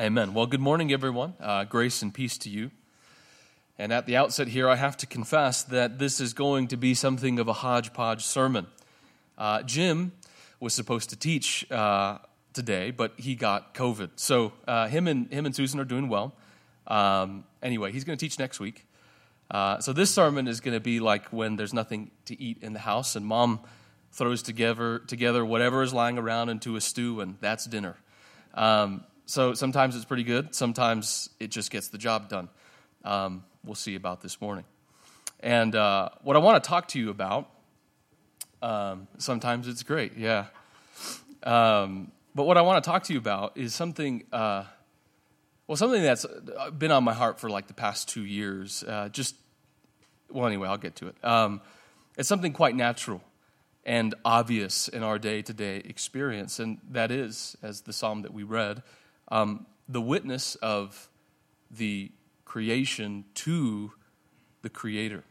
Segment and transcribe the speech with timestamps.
[0.00, 0.32] Amen.
[0.32, 1.34] Well, good morning, everyone.
[1.38, 2.70] Uh, grace and peace to you.
[3.78, 6.94] And at the outset here, I have to confess that this is going to be
[6.94, 8.68] something of a hodgepodge sermon.
[9.36, 10.12] Uh, Jim
[10.60, 12.16] was supposed to teach uh,
[12.54, 14.12] today, but he got COVID.
[14.16, 16.32] So uh, him and him and Susan are doing well.
[16.86, 18.86] Um, anyway, he's going to teach next week.
[19.50, 22.72] Uh, so this sermon is going to be like when there's nothing to eat in
[22.72, 23.60] the house, and mom
[24.10, 27.96] throws together together whatever is lying around into a stew, and that's dinner.
[28.54, 30.54] Um, so sometimes it's pretty good.
[30.54, 32.50] Sometimes it just gets the job done.
[33.02, 34.66] Um, we'll see about this morning.
[35.40, 37.48] And uh, what I want to talk to you about,
[38.60, 40.48] um, sometimes it's great, yeah.
[41.44, 44.64] Um, but what I want to talk to you about is something, uh,
[45.66, 46.26] well, something that's
[46.76, 48.84] been on my heart for like the past two years.
[48.86, 49.34] Uh, just,
[50.28, 51.16] well, anyway, I'll get to it.
[51.24, 51.62] Um,
[52.18, 53.22] it's something quite natural
[53.86, 58.34] and obvious in our day to day experience, and that is, as the psalm that
[58.34, 58.82] we read,
[59.32, 61.08] um, the witness of
[61.70, 62.12] the
[62.44, 63.92] creation to
[64.60, 65.24] the Creator.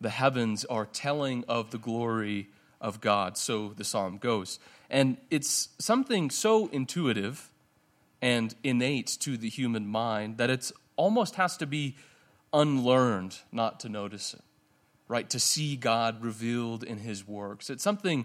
[0.00, 2.48] The heavens are telling of the glory
[2.80, 4.58] of God, so the psalm goes.
[4.88, 7.50] And it's something so intuitive
[8.22, 11.96] and innate to the human mind that it almost has to be
[12.52, 14.42] unlearned not to notice it,
[15.08, 15.28] right?
[15.30, 17.70] To see God revealed in His works.
[17.70, 18.24] It's something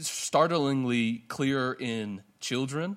[0.00, 2.96] startlingly clear in children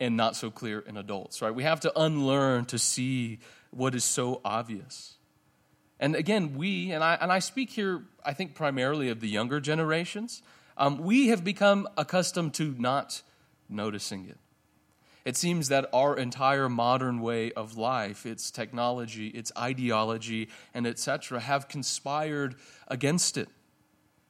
[0.00, 1.54] and not so clear in adults, right?
[1.54, 3.38] We have to unlearn to see
[3.70, 5.14] what is so obvious.
[6.00, 9.60] And again, we, and I, and I speak here, I think, primarily of the younger
[9.60, 10.42] generations,
[10.78, 13.20] um, we have become accustomed to not
[13.68, 14.38] noticing it.
[15.26, 21.40] It seems that our entire modern way of life, its technology, its ideology, and etc.,
[21.40, 22.56] have conspired
[22.88, 23.50] against it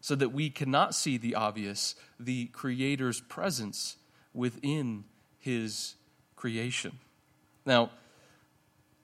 [0.01, 3.97] so that we cannot see the obvious, the Creator's presence
[4.35, 5.05] within
[5.41, 5.97] His
[6.37, 6.99] creation.
[7.67, 7.91] Now,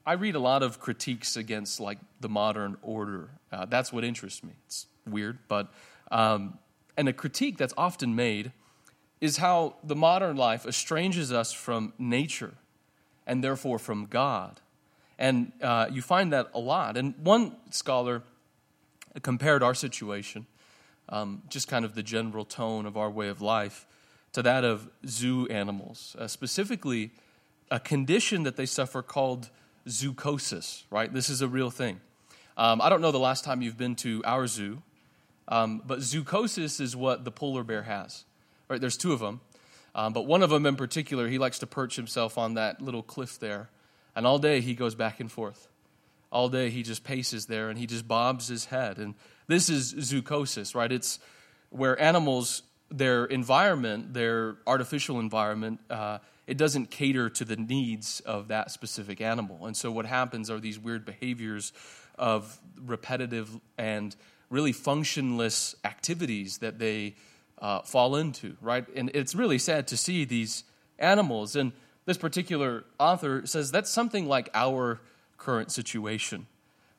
[0.07, 3.31] I read a lot of critiques against like the modern order.
[3.51, 4.53] Uh, that's what interests me.
[4.67, 5.73] It's weird, but
[6.13, 6.59] um,
[6.97, 8.53] and a critique that's often made
[9.21, 12.55] is how the modern life estranges us from nature
[13.27, 14.61] and therefore from God.
[15.19, 16.97] And uh, you find that a lot.
[16.97, 18.23] And one scholar
[19.23, 20.47] compared our situation,
[21.09, 23.87] um, just kind of the general tone of our way of life,
[24.33, 27.11] to that of zoo animals, uh, specifically
[27.71, 29.51] a condition that they suffer called
[29.87, 31.13] zoochosis, right?
[31.13, 32.01] This is a real thing.
[32.57, 34.83] Um, I don't know the last time you've been to our zoo,
[35.49, 38.25] um, but zoochosis is what the polar bear has.
[38.69, 38.81] Right?
[38.81, 39.41] There's two of them,
[39.95, 43.03] um, but one of them in particular, he likes to perch himself on that little
[43.03, 43.69] cliff there,
[44.15, 45.69] and all day he goes back and forth.
[46.33, 48.99] All day he just paces there and he just bobs his head.
[48.99, 49.15] And
[49.47, 50.91] this is zoochosis, right?
[50.91, 51.19] It's
[51.71, 58.49] where animals, their environment, their artificial environment, uh, it doesn't cater to the needs of
[58.49, 59.67] that specific animal.
[59.67, 61.73] And so what happens are these weird behaviors
[62.19, 64.15] of repetitive and
[64.49, 67.17] really functionless activities that they
[67.59, 68.87] uh, fall into, right?
[68.95, 70.65] And it's really sad to see these
[70.99, 71.57] animals.
[71.57, 71.73] And
[72.05, 75.01] this particular author says that's something like our
[75.39, 76.47] current situation,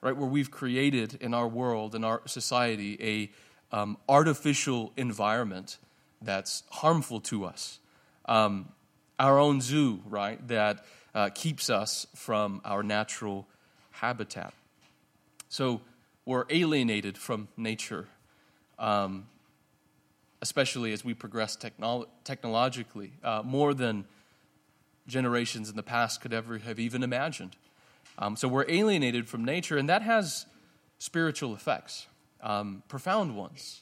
[0.01, 0.15] right?
[0.15, 3.31] Where we've created in our world, in our society, a
[3.71, 5.77] um, artificial environment
[6.21, 7.79] that's harmful to us.
[8.25, 8.69] Um,
[9.19, 10.85] our own zoo, right, that
[11.15, 13.47] uh, keeps us from our natural
[13.91, 14.53] habitat.
[15.49, 15.81] So
[16.25, 18.07] we're alienated from nature,
[18.77, 19.27] um,
[20.41, 24.05] especially as we progress technolo- technologically, uh, more than
[25.07, 27.55] generations in the past could ever have even imagined.
[28.19, 30.45] Um, so we're alienated from nature, and that has
[30.99, 32.07] spiritual effects,
[32.41, 33.81] um, profound ones.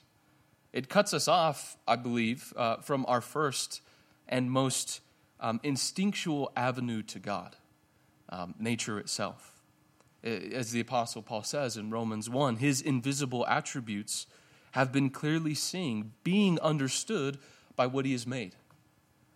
[0.73, 3.81] It cuts us off, I believe, uh, from our first
[4.27, 5.01] and most
[5.39, 7.55] um, instinctual avenue to God,
[8.29, 9.53] um, nature itself.
[10.23, 14.25] As the Apostle Paul says in Romans 1, his invisible attributes
[14.71, 17.37] have been clearly seen, being understood
[17.75, 18.55] by what he has made.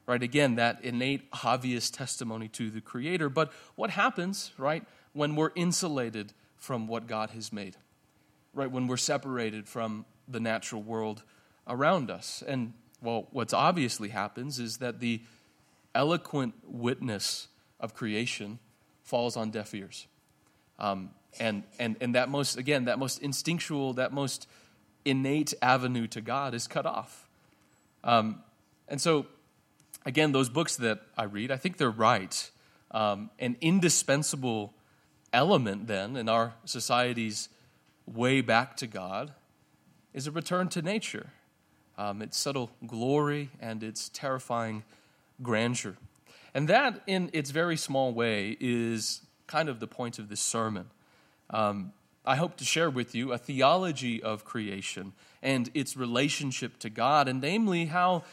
[0.06, 0.24] Right?
[0.24, 3.30] Again, that innate, obvious testimony to the Creator.
[3.30, 4.84] But what happens, right,
[5.14, 7.78] when we're insulated from what God has made?
[8.54, 8.72] Right?
[8.72, 11.24] When we're separated from the natural world
[11.68, 12.44] around us.
[12.48, 15.22] And, well, what's obviously happens is that the
[15.96, 17.48] eloquent witness
[17.80, 18.60] of creation
[19.04, 20.08] falls on deaf ears.
[20.78, 24.48] Um, and, and, and that most, again, that most instinctual, that most
[25.06, 27.28] innate avenue to God is cut off.
[28.04, 28.44] Um,
[28.88, 29.26] and so,
[30.06, 32.52] again, those books that I read, I think they're right.
[32.92, 34.74] Um, an indispensable
[35.32, 37.50] element, then, in our society's
[38.14, 39.34] way back to God
[40.14, 41.32] is a return to nature.
[41.98, 44.84] Um, its subtle glory and its terrifying
[45.42, 45.98] grandeur.
[46.54, 50.90] And that, in its very small way, is kind of the point of this sermon.
[51.50, 51.94] Um,
[52.26, 57.28] I hope to share with you a theology of creation and its relationship to God,
[57.28, 58.24] and namely how,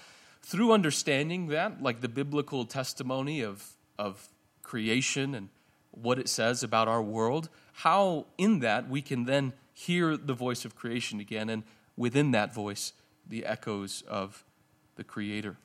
[0.43, 3.65] through understanding that, like the biblical testimony of,
[3.99, 4.29] of
[4.63, 5.49] creation and
[5.91, 10.65] what it says about our world, how in that we can then hear the voice
[10.65, 11.63] of creation again, and
[11.99, 12.95] within that voice,
[13.29, 14.43] the echoes of
[14.97, 15.59] the Creator.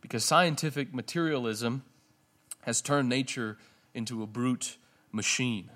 [0.00, 1.84] Because scientific materialism
[2.62, 3.56] has turned nature
[3.94, 4.78] into a brute
[5.12, 5.70] machine,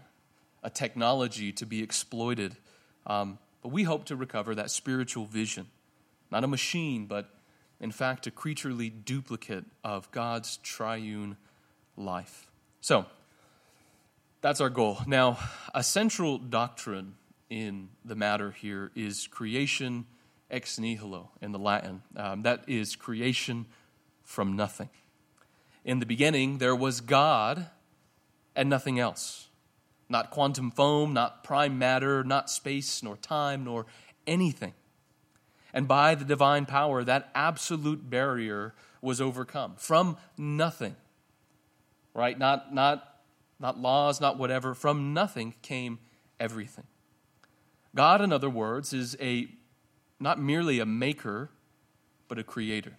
[0.65, 2.57] a technology to be exploited.
[3.07, 5.69] Um, but we hope to recover that spiritual vision,
[6.33, 7.31] not a machine, but
[7.79, 11.37] in fact, a creaturely duplicate of God's triune
[11.97, 12.51] life.
[12.81, 13.07] So,
[14.41, 14.99] that's our goal.
[15.07, 15.39] Now,
[15.73, 17.15] a central doctrine
[17.55, 20.07] in the matter here is creation
[20.51, 22.03] ex nihilo in the Latin.
[22.17, 23.67] Um, that is creation
[24.25, 24.89] from nothing.
[25.85, 27.69] In the beginning, there was God
[28.57, 29.51] and nothing else.
[30.09, 33.87] Not quantum foam, not prime matter, not space, nor time, nor
[34.27, 34.75] anything.
[35.73, 40.97] And by the divine power, that absolute barrier was overcome from nothing.
[42.15, 42.37] Right?
[42.37, 43.21] Not, not,
[43.61, 44.75] not laws, not whatever.
[44.75, 46.01] From nothing came
[46.41, 46.87] everything.
[47.95, 49.49] God, in other words, is a
[50.19, 51.51] not merely a maker,
[52.29, 52.97] but a creator.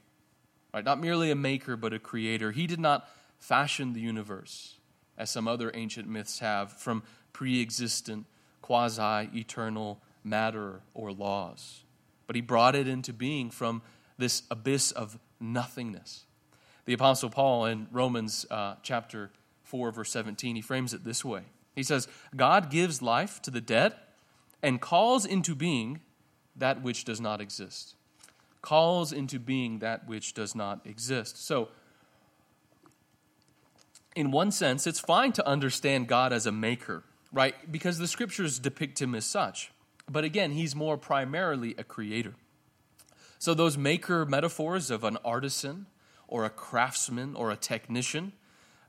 [0.73, 0.83] Right?
[0.83, 2.51] Not merely a maker, but a creator.
[2.51, 3.09] He did not
[3.39, 4.75] fashion the universe,
[5.17, 7.03] as some other ancient myths have, from
[7.33, 8.25] pre existent,
[8.61, 11.83] quasi eternal matter or laws.
[12.27, 13.81] But he brought it into being from
[14.17, 16.23] this abyss of nothingness.
[16.85, 19.31] The Apostle Paul in Romans uh, chapter
[19.63, 21.43] 4, verse 17, he frames it this way
[21.75, 23.93] He says, God gives life to the dead
[24.61, 26.01] and calls into being
[26.55, 27.95] that which does not exist
[28.65, 31.45] calls into being that which does not exist.
[31.45, 31.69] So,
[34.15, 37.71] in one sense, it's fine to understand God as a maker, right?
[37.71, 39.71] Because the scriptures depict him as such.
[40.09, 42.33] But again, he's more primarily a creator.
[43.37, 45.85] So, those maker metaphors of an artisan
[46.27, 48.33] or a craftsman or a technician,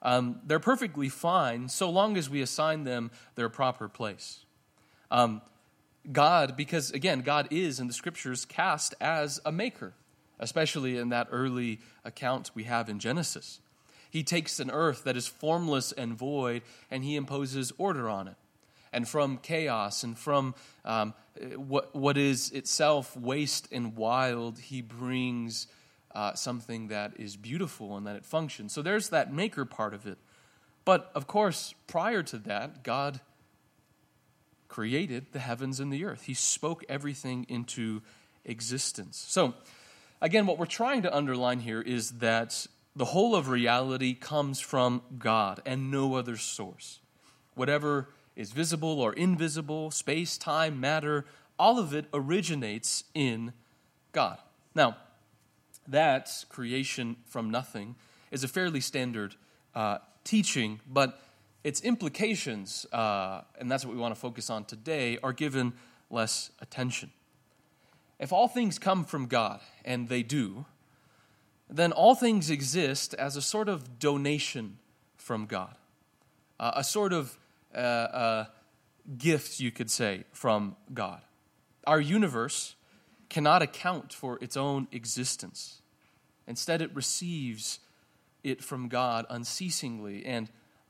[0.01, 4.47] um, they're perfectly fine so long as we assign them their proper place.
[5.11, 5.43] Um,
[6.13, 9.95] God, because again, God is in the scriptures cast as a maker,
[10.39, 13.61] especially in that early account we have in Genesis.
[14.11, 18.37] He takes an earth that is formless and void and he imposes order on it.
[18.93, 20.55] And from chaos and from
[20.85, 21.13] um,
[21.57, 25.67] what, what is itself waste and wild, he brings
[26.15, 28.73] uh, something that is beautiful and that it functions.
[28.73, 30.19] So there's that maker part of it.
[30.87, 33.21] But of course, prior to that, God
[34.77, 36.25] created the heavens and the earth.
[36.25, 38.03] He spoke everything into
[38.45, 39.25] existence.
[39.27, 39.55] So,
[40.21, 45.01] again, what we're trying to underline here is that the whole of reality comes from
[45.19, 47.01] God and no other source.
[47.55, 51.25] Whatever is visible or invisible, space, time, matter,
[51.59, 53.55] all of it originates in
[54.13, 54.37] God.
[54.75, 54.99] Now,
[55.89, 57.95] that creation from nothing
[58.31, 59.37] is a fairly standard
[59.75, 61.19] uh, teaching, but
[61.67, 65.73] its implications, uh, and that's what we want to focus on today, are given
[66.11, 67.11] less attention.
[68.21, 70.65] If all things come from God, and they do,
[71.69, 74.79] then all things exist as a sort of donation
[75.17, 75.75] from God,
[76.61, 77.37] uh, a sort of
[77.75, 78.45] uh, uh,
[79.19, 81.21] gift, you could say, from God.
[81.85, 82.77] Our universe
[83.29, 85.83] cannot account for its own existence.
[86.47, 87.81] Instead, it receives
[88.45, 90.49] it from God unceasingly and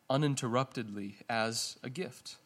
[0.09, 2.37] uninterruptedly as a gift.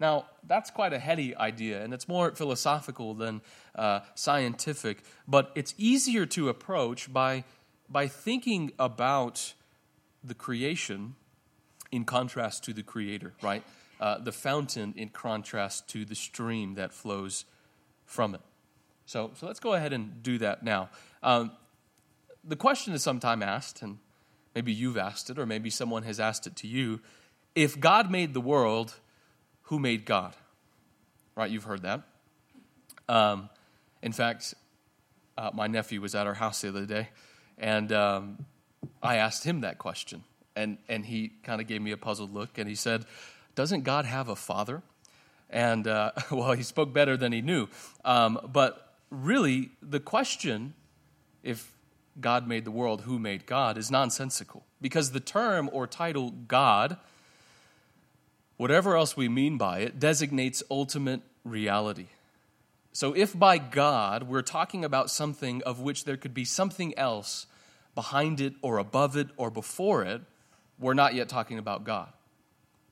[0.00, 3.40] Now, that's quite a heady idea, and it's more philosophical than
[3.74, 7.44] uh, scientific, but it's easier to approach by,
[7.88, 9.54] by thinking about
[10.22, 11.16] the creation
[11.90, 13.64] in contrast to the creator, right?
[14.00, 17.44] Uh, the fountain in contrast to the stream that flows
[18.06, 18.40] from it.
[19.06, 20.90] So, so let's go ahead and do that now.
[21.22, 21.50] Um,
[22.44, 23.98] the question is sometimes asked, and
[24.54, 27.00] Maybe you've asked it, or maybe someone has asked it to you.
[27.54, 28.94] If God made the world,
[29.62, 30.34] who made God?
[31.34, 31.50] Right?
[31.50, 32.02] You've heard that.
[33.08, 33.50] Um,
[34.02, 34.54] in fact,
[35.36, 37.08] uh, my nephew was at our house the other day,
[37.56, 38.46] and um,
[39.02, 40.24] I asked him that question.
[40.56, 43.04] And, and he kind of gave me a puzzled look, and he said,
[43.54, 44.82] Doesn't God have a father?
[45.50, 47.68] And, uh, well, he spoke better than he knew.
[48.04, 50.74] Um, but really, the question,
[51.42, 51.72] if
[52.20, 54.64] God made the world, who made God, is nonsensical.
[54.80, 56.96] Because the term or title God,
[58.56, 62.06] whatever else we mean by it, designates ultimate reality.
[62.92, 67.46] So if by God we're talking about something of which there could be something else
[67.94, 70.22] behind it or above it or before it,
[70.78, 72.12] we're not yet talking about God.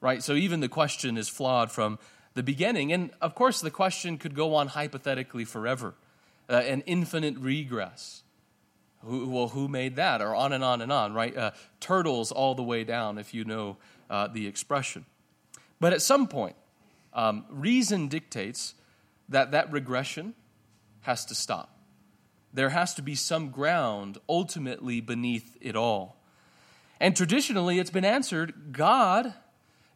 [0.00, 0.22] Right?
[0.22, 1.98] So even the question is flawed from
[2.34, 2.92] the beginning.
[2.92, 5.94] And of course, the question could go on hypothetically forever
[6.48, 8.22] uh, an infinite regress.
[9.04, 10.20] Who, well, who made that?
[10.20, 11.36] Or on and on and on, right?
[11.36, 11.50] Uh,
[11.80, 13.76] turtles all the way down, if you know
[14.10, 15.04] uh, the expression.
[15.80, 16.56] But at some point,
[17.12, 18.74] um, reason dictates
[19.28, 20.34] that that regression
[21.02, 21.78] has to stop.
[22.52, 26.16] There has to be some ground ultimately beneath it all.
[26.98, 29.34] And traditionally, it's been answered God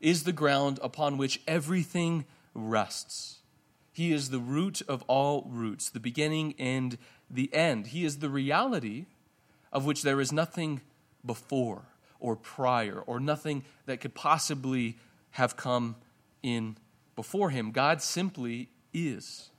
[0.00, 3.39] is the ground upon which everything rests.
[3.92, 6.96] He is the root of all roots, the beginning and
[7.28, 7.88] the end.
[7.88, 9.06] He is the reality
[9.72, 10.80] of which there is nothing
[11.24, 11.82] before
[12.18, 14.96] or prior or nothing that could possibly
[15.32, 15.96] have come
[16.42, 16.76] in
[17.16, 17.70] before him.
[17.70, 19.50] God simply is.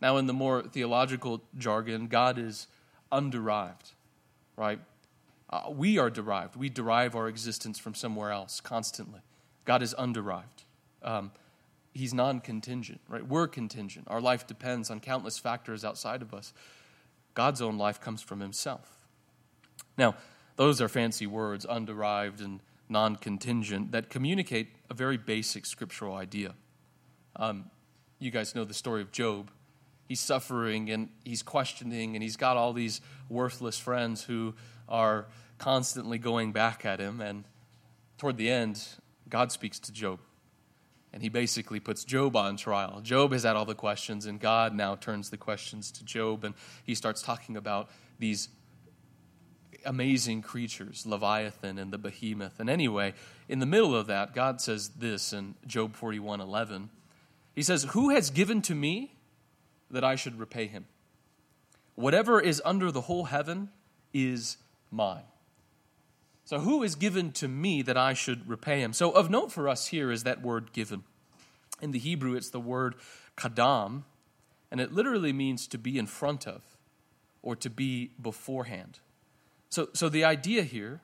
[0.00, 2.68] Now, in the more theological jargon, God is
[3.10, 3.92] underived,
[4.56, 4.78] right?
[5.50, 6.56] Uh, we are derived.
[6.56, 9.20] We derive our existence from somewhere else constantly.
[9.64, 10.64] God is underived.
[11.02, 11.32] Um,
[11.98, 13.26] he's non contingent, right?
[13.26, 14.06] We're contingent.
[14.08, 16.52] Our life depends on countless factors outside of us.
[17.34, 19.06] God's own life comes from himself.
[19.96, 20.14] Now,
[20.56, 26.54] those are fancy words, underived and non contingent, that communicate a very basic scriptural idea.
[27.36, 27.70] Um,
[28.18, 29.50] you guys know the story of Job.
[30.08, 34.54] He's suffering and he's questioning, and he's got all these worthless friends who
[34.88, 35.26] are
[35.58, 37.20] constantly going back at him.
[37.20, 37.44] And
[38.16, 38.82] toward the end,
[39.28, 40.20] God speaks to Job.
[41.12, 43.00] And he basically puts Job on trial.
[43.00, 46.54] Job has had all the questions, and God now turns the questions to Job, and
[46.84, 47.88] he starts talking about
[48.18, 48.50] these
[49.84, 52.60] amazing creatures, Leviathan and the behemoth.
[52.60, 53.14] And anyway,
[53.48, 56.90] in the middle of that, God says this in Job 41 11.
[57.54, 59.16] He says, Who has given to me
[59.90, 60.86] that I should repay him?
[61.94, 63.70] Whatever is under the whole heaven
[64.12, 64.58] is
[64.90, 65.24] mine.
[66.48, 68.94] So, who is given to me that I should repay him?
[68.94, 71.04] So, of note for us here is that word given.
[71.82, 72.94] In the Hebrew, it's the word
[73.36, 74.04] kadam,
[74.70, 76.62] and it literally means to be in front of
[77.42, 79.00] or to be beforehand.
[79.68, 81.02] So, so the idea here,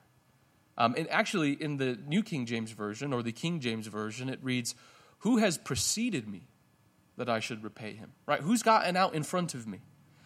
[0.79, 4.39] um, and actually in the New King James Version or the King James Version, it
[4.41, 4.73] reads,
[5.19, 6.47] Who has preceded me
[7.17, 8.13] that I should repay him?
[8.25, 8.41] Right?
[8.41, 9.81] Who's gotten out in front of me?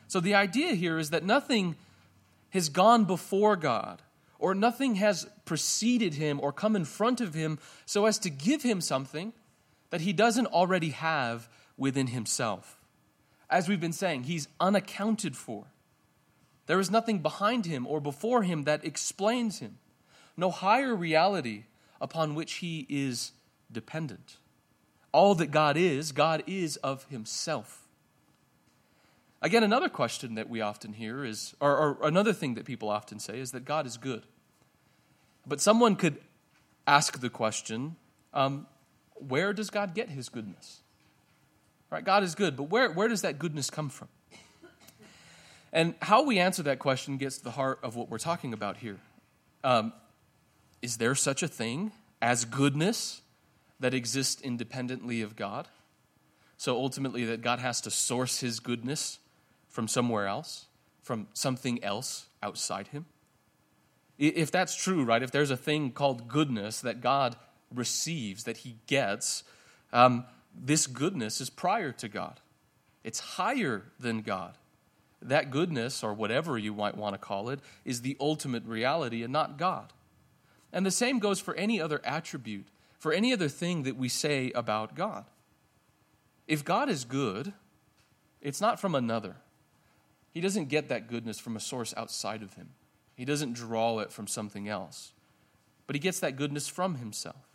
[0.08, 1.76] So the idea here is that nothing
[2.52, 4.02] has gone before God
[4.39, 8.63] or nothing has preceded him or come in front of him so as to give
[8.63, 9.34] him something
[9.89, 12.79] that he doesn't already have within himself.
[13.50, 15.65] As we've been saying, he's unaccounted for.
[16.67, 19.79] There is nothing behind him or before him that explains him,
[20.38, 21.63] no higher reality
[22.00, 23.31] upon which he is
[23.72, 24.38] dependent.
[25.12, 27.88] All that God is, God is of himself.
[29.41, 33.19] Again, another question that we often hear is, or, or, another thing that people often
[33.19, 34.24] say is that God is good.
[35.48, 36.17] But someone could
[36.86, 37.96] ask the question,
[38.34, 38.67] um,
[39.15, 40.81] where does God get his goodness?
[41.89, 42.03] Right?
[42.03, 44.10] God is good, but where, where does that goodness come from?
[45.72, 48.77] And how we answer that question gets to the heart of what we're talking about
[48.77, 48.98] here.
[49.63, 49.93] Um,
[50.81, 51.91] is there such a thing
[52.22, 53.22] as goodness
[53.79, 55.67] that exists independently of God?
[56.58, 59.19] So ultimately, that God has to source his goodness
[59.70, 60.66] from somewhere else,
[61.02, 63.06] from something else outside him?
[64.18, 67.38] If that's true, right, if there's a thing called goodness that God
[67.74, 69.44] receives, that he gets,
[69.94, 72.42] um, this goodness is prior to God.
[73.04, 74.58] It's higher than God.
[75.22, 79.32] That goodness, or whatever you might want to call it, is the ultimate reality and
[79.32, 79.94] not God.
[80.74, 84.52] And the same goes for any other attribute, for any other thing that we say
[84.52, 85.26] about God.
[86.48, 87.54] If God is good,
[88.42, 89.38] it's not from another.
[90.31, 92.69] He doesn't get that goodness from a source outside of him,
[93.15, 95.13] he doesn't draw it from something else.
[95.88, 97.50] But he gets that goodness from himself.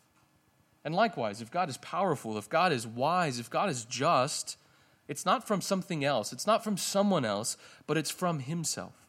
[0.84, 4.58] And likewise, if God is powerful, if God is wise, if God is just,
[5.06, 9.06] it's not from something else, it's not from someone else, but it's from himself.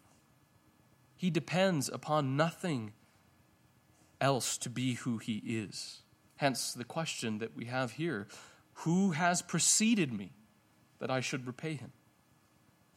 [1.17, 2.93] He depends upon nothing
[4.21, 6.01] else to be who he is.
[6.37, 8.27] Hence the question that we have here
[8.79, 10.33] Who has preceded me
[10.99, 11.91] that I should repay him?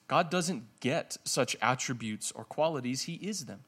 [0.09, 3.61] God doesn't get such attributes or qualities, He is them.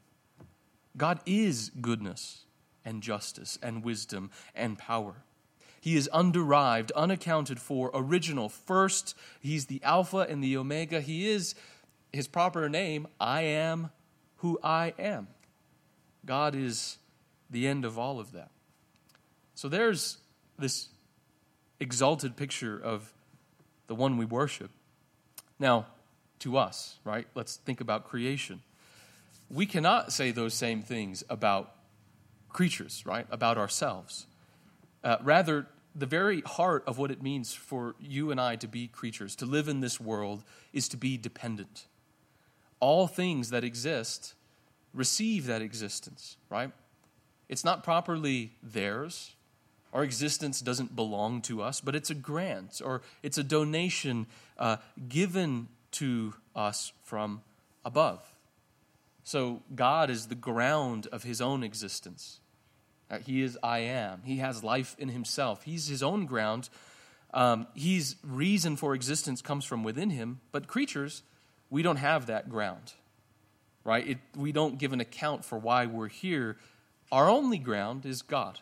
[0.97, 2.45] God is goodness
[2.85, 5.23] and justice and wisdom and power.
[5.81, 9.17] He is underived, unaccounted for, original, first.
[9.41, 11.01] He's the Alpha and the Omega.
[11.01, 11.55] He is
[12.13, 13.91] his proper name I am
[14.37, 15.29] who I am.
[16.27, 16.99] God is
[17.49, 18.51] the end of all of that.
[19.55, 20.19] So there's
[20.59, 20.89] this
[21.79, 23.13] exalted picture of
[23.87, 24.71] the one we worship.
[25.59, 25.87] Now,
[26.41, 27.27] to us, right?
[27.35, 28.63] Let's think about creation.
[29.51, 31.73] we cannot say those same things about
[32.49, 33.27] creatures, right?
[33.31, 34.27] About ourselves.
[35.03, 38.87] Uh, rather, the very heart of what it means for you and I to be
[38.87, 41.87] creatures, to live in this world, is to be dependent.
[42.79, 44.35] All things that exist
[44.95, 46.71] receive that existence, right?
[47.49, 49.35] It's not properly theirs.
[49.93, 54.27] Our existence doesn't belong to us, but it's a grant or it's a donation
[54.59, 54.77] uh,
[55.09, 57.43] given to us from
[57.85, 58.21] above.
[59.25, 62.41] So God is the ground of his own existence.
[63.11, 64.23] Uh, he is I am.
[64.25, 65.65] He has life in himself.
[65.65, 66.69] He's his own ground.
[67.33, 71.23] Um, his reason for existence comes from within him, but creatures,
[71.71, 72.95] we don't have that ground,
[73.85, 74.07] right?
[74.07, 76.57] It, we don't give an account for why we're here.
[77.13, 78.59] Our only ground is God.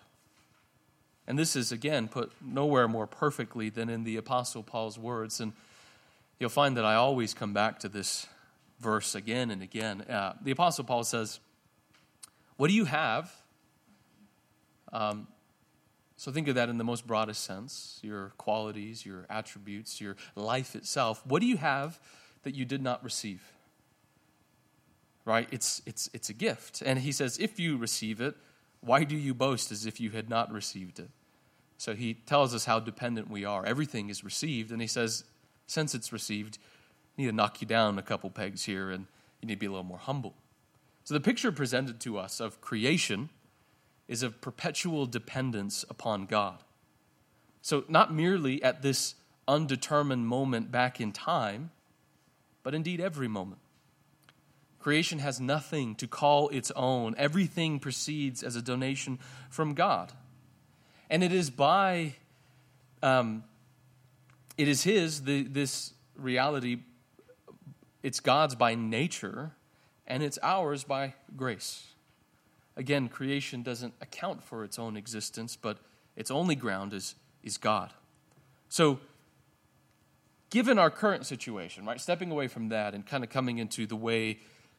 [1.26, 5.40] And this is, again, put nowhere more perfectly than in the Apostle Paul's words.
[5.40, 5.52] And
[6.38, 8.26] you'll find that I always come back to this
[8.80, 10.02] verse again and again.
[10.02, 11.40] Uh, the Apostle Paul says,
[12.56, 13.32] What do you have?
[14.92, 15.28] Um,
[16.16, 20.74] so think of that in the most broadest sense your qualities, your attributes, your life
[20.74, 21.24] itself.
[21.26, 21.98] What do you have
[22.42, 23.42] that you did not receive?
[25.24, 25.48] Right?
[25.52, 26.82] It's, it's, it's a gift.
[26.84, 28.36] And he says, If you receive it,
[28.80, 31.10] why do you boast as if you had not received it?
[31.78, 33.64] So he tells us how dependent we are.
[33.64, 35.24] Everything is received, and he says,
[35.68, 36.58] since it's received,
[37.16, 39.06] need to knock you down a couple pegs here, and
[39.40, 40.34] you need to be a little more humble.
[41.04, 43.28] So the picture presented to us of creation
[44.08, 46.58] is of perpetual dependence upon God.
[47.62, 49.14] So not merely at this
[49.46, 51.70] undetermined moment back in time,
[52.62, 53.60] but indeed every moment.
[54.78, 57.14] Creation has nothing to call its own.
[57.18, 59.18] Everything proceeds as a donation
[59.50, 60.12] from God.
[61.10, 62.14] And it is by,
[63.02, 63.44] um,
[64.58, 66.80] it is His, the, this reality,
[68.02, 69.52] it's God's by nature,
[70.06, 71.86] and it's ours by grace.
[72.76, 75.78] Again, creation doesn't account for its own existence, but
[76.16, 77.92] its only ground is, is God.
[78.68, 79.00] So,
[80.50, 83.96] given our current situation, right, stepping away from that and kind of coming into the
[83.96, 84.38] way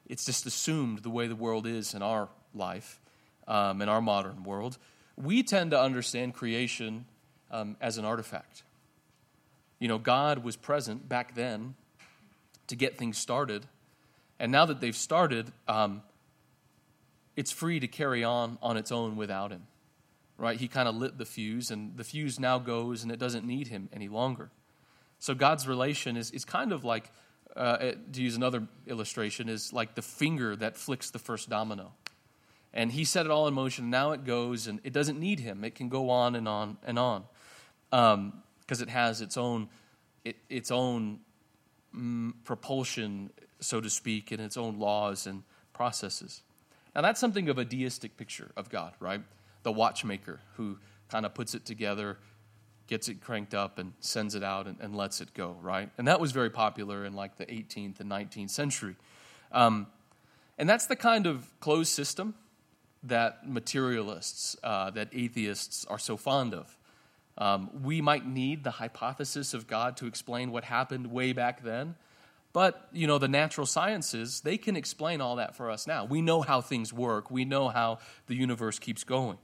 [0.09, 2.99] it's just assumed the way the world is in our life,
[3.47, 4.77] um, in our modern world,
[5.15, 7.05] we tend to understand creation
[7.51, 8.63] um, as an artifact.
[9.79, 11.75] You know, God was present back then
[12.67, 13.65] to get things started.
[14.39, 16.01] And now that they've started, um,
[17.35, 19.63] it's free to carry on on its own without Him.
[20.37, 20.59] Right?
[20.59, 23.67] He kind of lit the fuse, and the fuse now goes, and it doesn't need
[23.67, 24.51] Him any longer.
[25.19, 27.11] So God's relation is, is kind of like,
[27.55, 27.77] uh,
[28.13, 31.91] to use another illustration, is like the finger that flicks the first domino.
[32.73, 33.85] And he set it all in motion.
[33.85, 35.63] and Now it goes, and it doesn't need him.
[35.63, 37.23] It can go on and on and on
[38.69, 39.67] because it has its own,
[40.23, 41.19] it, its own
[41.95, 45.41] mm, propulsion, so to speak, and its own laws and
[45.73, 46.43] processes.
[46.93, 49.21] Now that's something of a deistic picture of God, right?
[49.63, 50.77] The watchmaker who
[51.09, 52.19] kind of puts it together,
[52.85, 55.89] gets it cranked up, and sends it out and, and, lets it go, right?
[55.97, 58.97] And that was very popular in like the 18th and 19th century.
[59.51, 59.87] Um,
[60.59, 62.35] and that's the kind of closed system
[63.01, 66.78] that materialists, uh, that atheists are so fond of.
[67.39, 71.95] Um, we might need the hypothesis of God to explain what happened way back then,
[72.53, 76.05] but you know the natural sciences they can explain all that for us now.
[76.05, 77.31] We know how things work.
[77.31, 79.37] We know how the universe keeps going.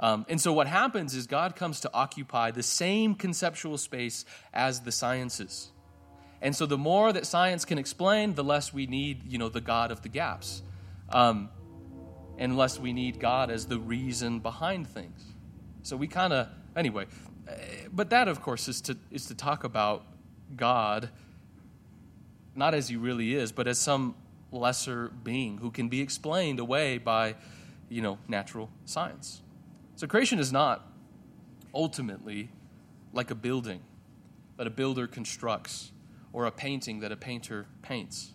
[0.00, 4.80] Um, and so what happens is God comes to occupy the same conceptual space as
[4.80, 5.70] the sciences.
[6.40, 9.60] And so the more that science can explain, the less we need, you know, the
[9.60, 10.62] God of the gaps.
[11.10, 11.50] Um,
[12.38, 15.24] unless we need God as the reason behind things.
[15.82, 17.06] So we kind of, anyway,
[17.48, 17.54] eh,
[17.92, 20.04] but that, of course, is to, is to talk about
[20.56, 21.10] God
[22.54, 24.14] not as he really is, but as some
[24.50, 27.34] lesser being who can be explained away by,
[27.88, 29.42] you know, natural science.
[29.96, 30.90] So creation is not
[31.74, 32.50] ultimately
[33.12, 33.80] like a building
[34.56, 35.92] that a builder constructs
[36.32, 38.32] or a painting that a painter paints.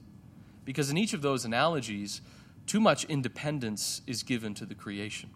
[0.63, 2.21] Because in each of those analogies,
[2.65, 5.31] too much independence is given to the creation.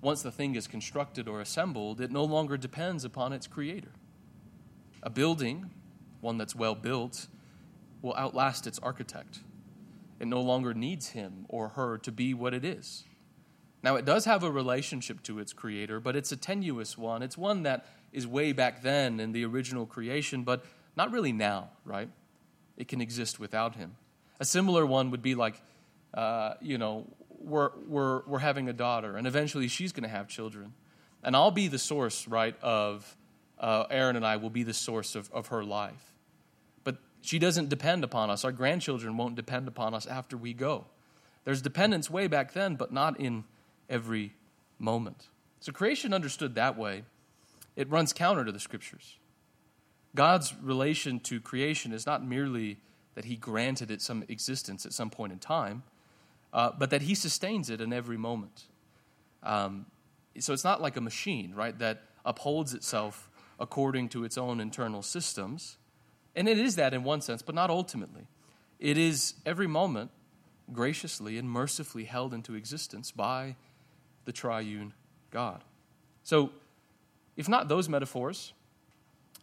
[0.00, 3.92] Once the thing is constructed or assembled, it no longer depends upon its creator.
[5.02, 5.70] A building,
[6.20, 7.26] one that's well built,
[8.00, 9.40] will outlast its architect.
[10.20, 13.04] It no longer needs him or her to be what it is.
[13.82, 17.22] Now, it does have a relationship to its creator, but it's a tenuous one.
[17.22, 20.64] It's one that is way back then in the original creation, but
[20.96, 22.08] not really now, right?
[22.76, 23.96] It can exist without him.
[24.40, 25.60] A similar one would be like
[26.14, 27.06] uh, you know,
[27.48, 30.74] we're, we're, we're having a daughter, and eventually she's going to have children.
[31.22, 33.16] And I'll be the source, right, of
[33.58, 36.12] uh, Aaron and I will be the source of, of her life.
[36.84, 38.44] But she doesn't depend upon us.
[38.44, 40.86] Our grandchildren won't depend upon us after we go.
[41.44, 43.44] There's dependence way back then, but not in
[43.88, 44.34] every
[44.78, 45.28] moment.
[45.60, 47.04] So creation understood that way,
[47.74, 49.16] it runs counter to the scriptures.
[50.14, 52.78] God's relation to creation is not merely
[53.14, 55.82] that he granted it some existence at some point in time,
[56.52, 58.64] uh, but that he sustains it in every moment.
[59.42, 59.86] Um,
[60.38, 65.02] so it's not like a machine, right, that upholds itself according to its own internal
[65.02, 65.76] systems.
[66.36, 68.26] And it is that in one sense, but not ultimately.
[68.78, 70.10] It is every moment
[70.72, 73.56] graciously and mercifully held into existence by
[74.24, 74.92] the triune
[75.30, 75.64] God.
[76.22, 76.50] So,
[77.36, 78.52] if not those metaphors,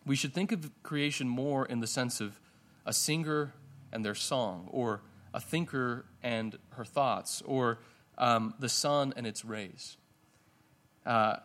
[0.06, 2.40] we should think of creation more in the sense of
[2.86, 3.54] a singer
[3.92, 5.02] and their song, or
[5.36, 7.80] a thinker and her thoughts, or
[8.18, 9.98] um, the sun and its rays.
[11.06, 11.36] Uh,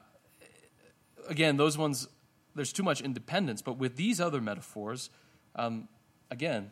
[1.29, 2.07] again, those ones,
[2.55, 5.11] there's too much independence, but with these other metaphors,
[5.57, 5.88] um,
[6.31, 6.70] again,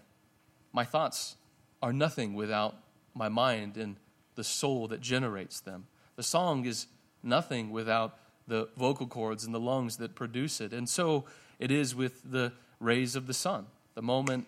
[0.72, 1.34] my thoughts
[1.82, 2.76] are nothing without
[3.14, 3.96] my mind and
[4.36, 5.88] the soul that generates them.
[6.14, 6.86] The song is
[7.24, 10.72] nothing without the vocal cords and the lungs that produce it.
[10.72, 11.24] And so
[11.58, 13.66] it is with the rays of the sun.
[13.96, 14.46] The moment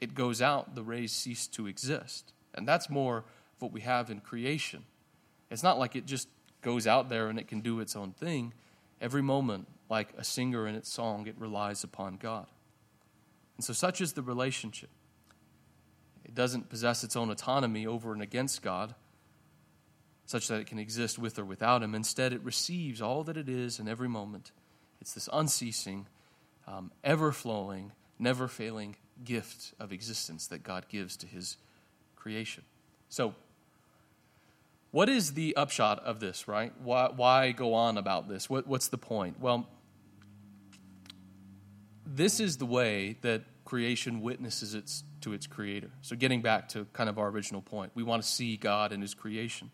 [0.00, 2.32] it goes out, the rays cease to exist.
[2.54, 3.24] And that's more of
[3.60, 4.84] what we have in creation.
[5.50, 6.28] It's not like it just
[6.62, 8.52] goes out there and it can do its own thing.
[9.00, 12.46] Every moment, like a singer in its song, it relies upon God.
[13.56, 14.90] And so, such is the relationship.
[16.24, 18.94] It doesn't possess its own autonomy over and against God,
[20.26, 21.94] such that it can exist with or without Him.
[21.94, 24.52] Instead, it receives all that it is in every moment.
[25.00, 26.06] It's this unceasing,
[26.66, 31.56] um, ever flowing, never failing gift of existence that God gives to his
[32.16, 32.64] creation.
[33.08, 33.34] So,
[34.92, 36.72] what is the upshot of this, right?
[36.82, 38.50] Why, why go on about this?
[38.50, 39.38] What, what's the point?
[39.40, 39.68] Well,
[42.04, 45.90] this is the way that creation witnesses its, to its creator.
[46.02, 49.00] So, getting back to kind of our original point, we want to see God in
[49.00, 49.70] his creation.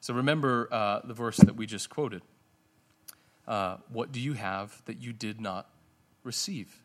[0.00, 2.22] So, remember uh, the verse that we just quoted.
[3.46, 5.68] Uh, what do you have that you did not
[6.22, 6.83] receive?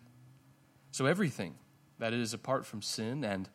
[0.91, 1.55] So everything
[1.99, 3.49] that is apart from sin and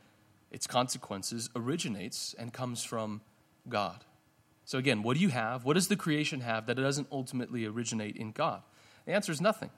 [0.51, 3.23] its consequences originates and comes from
[3.69, 4.05] God.
[4.65, 5.65] So again, what do you have?
[5.65, 8.63] What does the creation have that it doesn't ultimately originate in God?
[9.05, 9.71] The answer is nothing.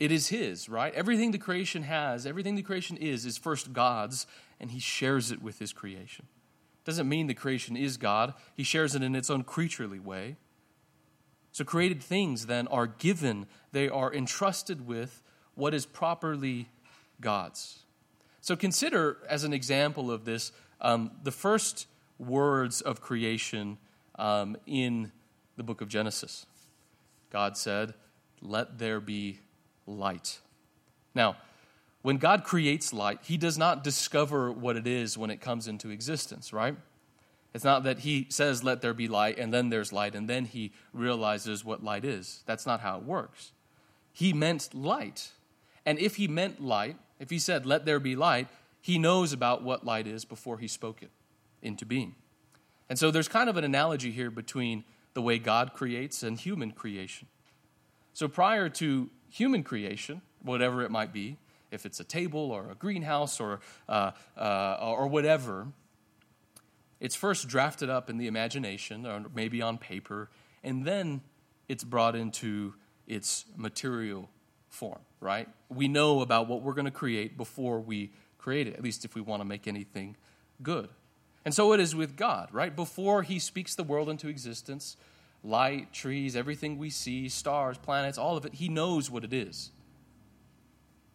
[0.00, 0.92] It is His, right?
[0.94, 4.26] Everything the creation has, everything the creation is, is first God's,
[4.58, 6.26] and He shares it with His creation.
[6.84, 10.36] Doesn't mean the creation is God, He shares it in its own creaturely way.
[11.52, 15.22] So created things then are given, they are entrusted with
[15.54, 16.68] what is properly
[17.20, 17.80] God's.
[18.40, 21.86] So consider, as an example of this, um, the first
[22.18, 23.78] words of creation
[24.16, 25.12] um, in
[25.56, 26.46] the book of Genesis.
[27.30, 27.94] God said,
[28.40, 29.38] Let there be
[29.86, 30.40] light.
[31.14, 31.36] Now,
[32.02, 35.90] when God creates light, he does not discover what it is when it comes into
[35.90, 36.76] existence, right?
[37.54, 40.46] It's not that he says, Let there be light, and then there's light, and then
[40.46, 42.42] he realizes what light is.
[42.46, 43.52] That's not how it works.
[44.12, 45.30] He meant light.
[45.84, 48.48] And if he meant light, if he said, Let there be light,
[48.80, 51.10] he knows about what light is before he spoke it
[51.62, 52.14] into being.
[52.88, 56.72] And so there's kind of an analogy here between the way God creates and human
[56.72, 57.28] creation.
[58.12, 61.38] So prior to human creation, whatever it might be,
[61.70, 65.68] if it's a table or a greenhouse or, uh, uh, or whatever,
[67.00, 70.28] it's first drafted up in the imagination or maybe on paper,
[70.62, 71.22] and then
[71.68, 72.74] it's brought into
[73.06, 74.28] its material
[74.68, 75.48] form, right?
[75.68, 79.14] We know about what we're going to create before we create it, at least if
[79.14, 80.16] we want to make anything
[80.62, 80.88] good.
[81.44, 82.74] And so it is with God, right?
[82.74, 84.96] Before He speaks the world into existence,
[85.42, 89.70] light, trees, everything we see, stars, planets, all of it, He knows what it is.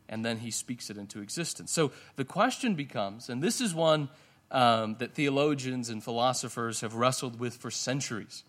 [0.09, 1.71] And then He speaks it into existence.
[1.71, 4.09] So the question becomes, and this is one
[4.51, 8.43] um, that theologians and philosophers have wrestled with for centuries.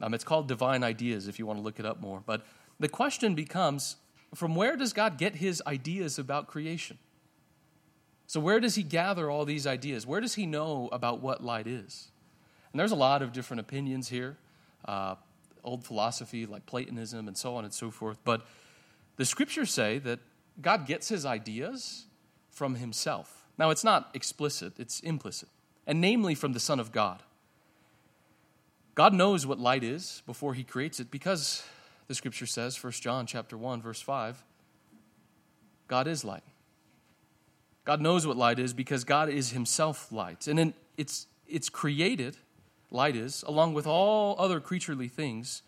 [0.00, 2.22] Um, it's called divine ideas if you want to look it up more.
[2.24, 2.46] But
[2.78, 3.96] the question becomes
[4.34, 6.98] from where does God get his ideas about creation?
[8.26, 10.06] So, where does he gather all these ideas?
[10.06, 12.08] Where does he know about what light is?
[12.72, 14.36] And there's a lot of different opinions here,
[14.84, 15.14] uh,
[15.64, 18.18] old philosophy like Platonism and so on and so forth.
[18.24, 18.46] But
[19.16, 20.20] the scriptures say that
[20.60, 22.04] God gets his ideas
[22.50, 23.46] from himself.
[23.56, 25.48] Now, it's not explicit, it's implicit,
[25.86, 27.22] and namely from the Son of God.
[28.94, 31.64] God knows what light is before he creates it because
[32.08, 34.42] the scripture says, 1 John chapter 1, verse 5,
[35.86, 36.42] God is light.
[37.84, 40.48] God knows what light is because God is himself light.
[40.48, 42.36] And it's, it's created,
[42.90, 45.62] light is, along with all other creaturely things,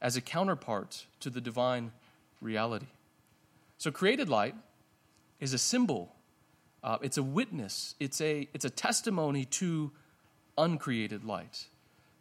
[0.00, 1.92] as a counterpart to the divine
[2.40, 2.86] reality.
[3.78, 4.54] So created light
[5.40, 6.12] is a symbol
[6.82, 9.90] Uh, it's a witness, it's a, it's a testimony to
[10.56, 11.66] uncreated light,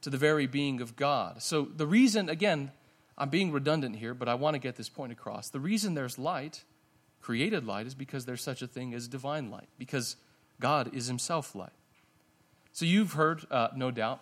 [0.02, 1.44] to the very being of God.
[1.44, 2.72] So, the reason, again,
[3.18, 5.50] I'm being redundant here, but I want to get this point across.
[5.50, 6.64] The reason there's light,
[7.22, 10.18] created light, is because there's such a thing as divine light, because
[10.60, 11.72] God is Himself light.
[12.74, 14.22] So, you've heard, uh, no doubt,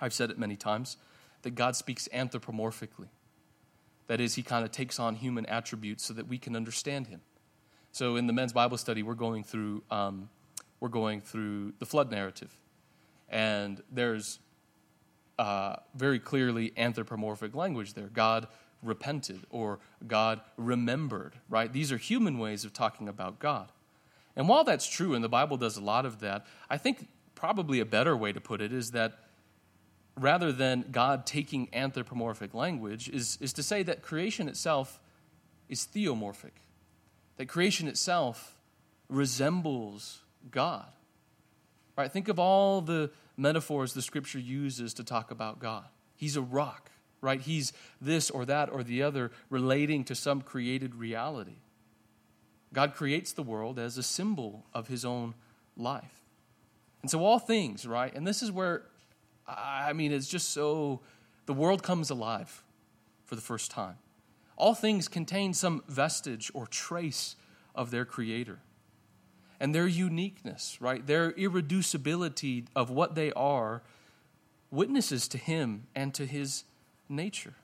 [0.00, 0.96] I've said it many times,
[1.42, 3.08] that God speaks anthropomorphically.
[4.08, 7.20] That is, He kind of takes on human attributes so that we can understand Him.
[7.92, 10.28] So, in the men's Bible study, we're going through, um,
[10.80, 12.56] we're going through the flood narrative.
[13.28, 14.40] And there's
[15.38, 18.08] uh, very clearly anthropomorphic language there.
[18.08, 18.48] God
[18.82, 21.72] repented or God remembered, right?
[21.72, 23.70] These are human ways of talking about God.
[24.36, 27.80] And while that's true, and the Bible does a lot of that, I think probably
[27.80, 29.18] a better way to put it is that
[30.16, 35.00] rather than God taking anthropomorphic language, is, is to say that creation itself
[35.68, 36.52] is theomorphic,
[37.36, 38.56] that creation itself
[39.08, 40.86] resembles God.
[41.98, 42.12] Right?
[42.12, 45.86] Think of all the metaphors the scripture uses to talk about God.
[46.14, 47.40] He's a rock, right?
[47.40, 51.56] He's this or that or the other relating to some created reality.
[52.72, 55.34] God creates the world as a symbol of his own
[55.76, 56.22] life.
[57.02, 58.14] And so, all things, right?
[58.14, 58.82] And this is where,
[59.48, 61.00] I mean, it's just so,
[61.46, 62.62] the world comes alive
[63.24, 63.96] for the first time.
[64.56, 67.34] All things contain some vestige or trace
[67.74, 68.60] of their creator
[69.60, 71.06] and their uniqueness, right?
[71.06, 73.82] Their irreducibility of what they are
[74.70, 76.64] witnesses to him and to his
[77.08, 77.54] nature.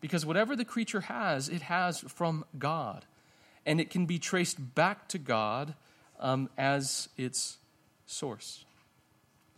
[0.00, 3.04] Because whatever the creature has, it has from God.
[3.66, 5.74] And it can be traced back to God
[6.18, 7.58] um, as its
[8.06, 8.64] source.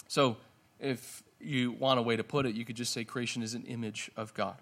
[0.08, 0.36] So,
[0.80, 3.64] if you want a way to put it, you could just say creation is an
[3.64, 4.56] image of God,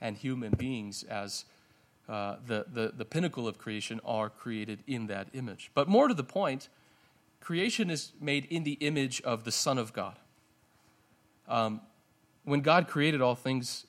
[0.00, 1.44] and human beings as
[2.12, 5.70] uh, the, the, the pinnacle of creation are created in that image.
[5.72, 6.68] But more to the point,
[7.40, 10.18] creation is made in the image of the Son of God.
[11.48, 11.80] Um,
[12.44, 13.86] when God created all things,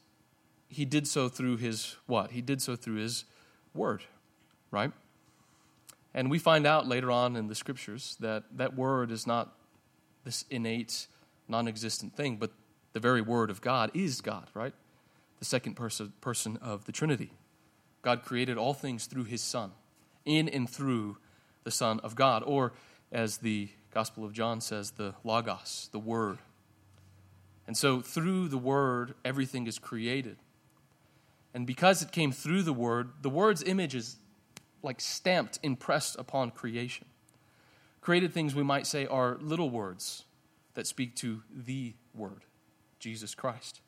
[0.69, 2.31] he did so through his what?
[2.31, 3.25] He did so through his
[3.73, 4.03] word,
[4.71, 4.93] right?
[6.13, 9.53] And we find out later on in the scriptures that that word is not
[10.23, 11.07] this innate,
[11.49, 12.51] non existent thing, but
[12.93, 14.73] the very word of God is God, right?
[15.39, 17.33] The second person, person of the Trinity.
[18.03, 19.71] God created all things through his Son,
[20.25, 21.17] in and through
[21.63, 22.73] the Son of God, or
[23.11, 26.37] as the Gospel of John says, the Logos, the Word.
[27.65, 30.37] And so through the Word, everything is created.
[31.53, 34.17] And because it came through the Word, the Word's image is
[34.81, 37.07] like stamped, impressed upon creation.
[38.01, 40.25] Created things, we might say, are little words
[40.73, 42.43] that speak to the Word,
[42.99, 43.79] Jesus Christ.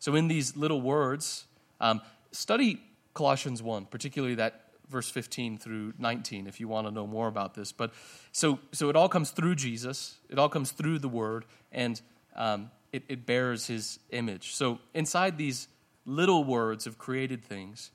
[0.00, 1.46] So in these little words,
[1.80, 2.00] um,
[2.32, 2.82] study
[3.16, 7.54] Colossians 1, particularly that verse 15 through 19 if you want to know more about
[7.54, 7.72] this.
[7.72, 7.92] But
[8.30, 12.00] so so it all comes through jesus it all comes through the word and
[12.36, 14.54] um, it, it bears his image.
[14.54, 15.68] So inside these
[16.04, 17.90] little words of created things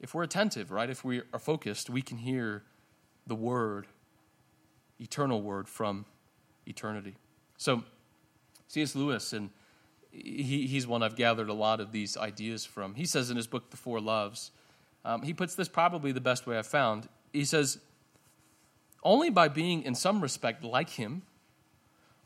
[0.00, 2.62] if we're attentive right if we are focused we can hear
[3.26, 3.88] the word
[5.00, 6.04] eternal word from
[6.66, 7.16] eternity.
[7.56, 7.82] So
[8.68, 9.50] cs lewis and
[10.10, 12.94] he, he's one I've gathered a lot of these ideas from.
[12.94, 14.50] He says in his book, The Four Loves,
[15.04, 17.08] um, he puts this probably the best way I've found.
[17.32, 17.78] He says,
[19.02, 21.22] Only by being in some respect like him,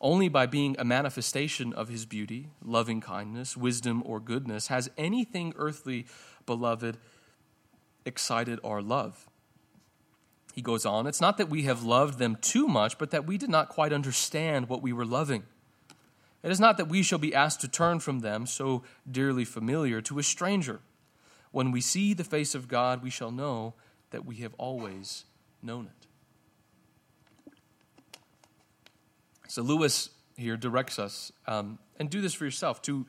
[0.01, 5.55] only by being a manifestation of his beauty, loving kindness, wisdom, or goodness has anything
[5.57, 6.07] earthly,
[6.45, 6.99] beloved,
[8.05, 9.29] excited our love.
[10.55, 13.39] He goes on, it's not that we have loved them too much, but that we
[13.39, 15.45] did not quite understand what we were loving.
[16.43, 20.01] It is not that we shall be asked to turn from them, so dearly familiar,
[20.03, 20.81] to a stranger.
[21.53, 23.75] When we see the face of God, we shall know
[24.11, 25.25] that we have always
[25.63, 27.53] known it.
[29.49, 33.07] So Lewis here directs us, um, and do this for yourself, to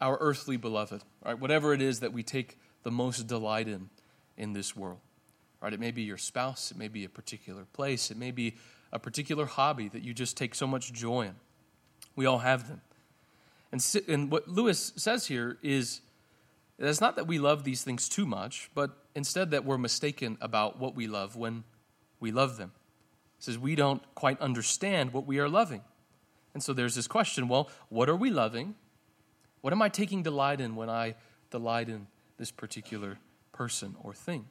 [0.00, 1.38] our earthly beloved, right?
[1.38, 3.90] Whatever it is that we take the most delight in
[4.36, 4.98] in this world,
[5.60, 5.72] right?
[5.72, 8.56] It may be your spouse, it may be a particular place, it may be
[8.92, 11.34] a particular hobby that you just take so much joy in.
[12.16, 12.80] We all have them.
[13.72, 16.00] And, and what Lewis says here is
[16.78, 20.78] it's not that we love these things too much, but instead that we're mistaken about
[20.78, 21.64] what we love when
[22.20, 22.72] we love them.
[23.38, 25.82] He says we don't quite understand what we are loving.
[26.52, 28.74] And so there's this question well, what are we loving?
[29.60, 31.14] What am I taking delight in when I
[31.50, 32.06] delight in
[32.38, 33.18] this particular
[33.52, 34.46] person or thing?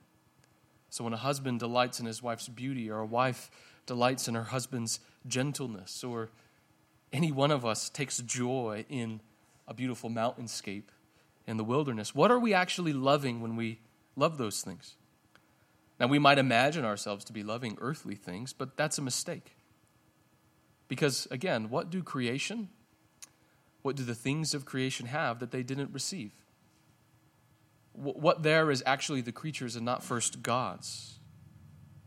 [0.89, 3.49] So when a husband delights in his wife's beauty, or a wife
[3.85, 6.29] delights in her husband's gentleness, or
[7.13, 9.21] any one of us takes joy in
[9.67, 10.89] a beautiful mountainscape
[11.45, 12.15] in the wilderness.
[12.15, 13.79] What are we actually loving when we
[14.15, 14.95] love those things?
[15.99, 19.55] Now, we might imagine ourselves to be loving earthly things, but that's a mistake.
[20.87, 22.69] Because, again, what do creation,
[23.83, 26.31] what do the things of creation have that they didn't receive?
[27.93, 31.19] What there is actually the creatures and not first God's.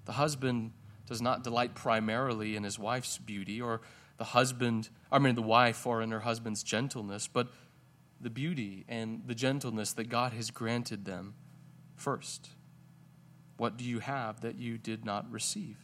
[0.04, 0.72] The husband
[1.06, 3.80] does not delight primarily in his wife's beauty, or
[4.18, 7.48] the husband, I mean, the wife, or in her husband's gentleness, but
[8.20, 11.34] the beauty and the gentleness that God has granted them
[11.94, 12.50] first.
[13.56, 15.78] What do you have that you did not receive?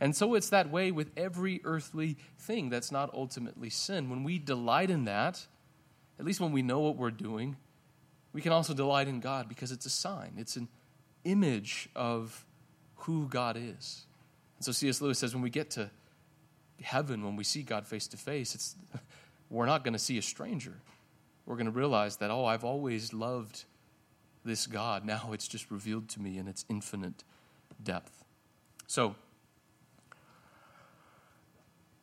[0.00, 4.10] And so it's that way with every earthly thing that's not ultimately sin.
[4.10, 5.46] When we delight in that,
[6.18, 7.56] at least when we know what we're doing,
[8.32, 10.68] we can also delight in God because it's a sign, it's an
[11.24, 12.44] image of
[12.96, 14.06] who God is.
[14.56, 15.00] And so C.S.
[15.00, 15.90] Lewis says when we get to
[16.82, 18.76] heaven, when we see God face to face, it's
[19.50, 20.74] we're not going to see a stranger.
[21.46, 23.64] We're going to realize that, oh, I've always loved
[24.44, 25.04] this God.
[25.14, 27.24] Now it's just revealed to me in its infinite
[27.82, 28.24] depth.
[28.86, 29.14] So,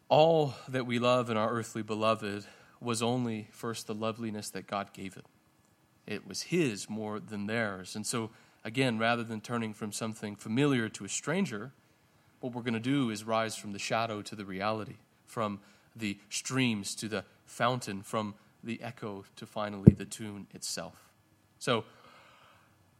[0.10, 2.46] all that we love in our earthly beloved
[2.82, 5.26] was only first the loveliness that God gave it.
[6.06, 7.96] It was His more than theirs.
[7.96, 8.32] And so,
[8.66, 11.72] again, rather than turning from something familiar to a stranger,
[12.42, 14.96] what we're going to do is rise from the shadow to the reality,
[15.28, 15.60] from
[15.96, 21.10] the streams to the fountain, from the echo to finally the tune itself.
[21.60, 21.86] So,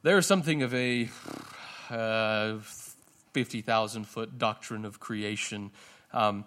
[0.04, 1.10] there is something of a
[1.90, 2.58] uh,
[3.34, 5.72] 50,000 foot doctrine of creation.
[6.14, 6.46] Um,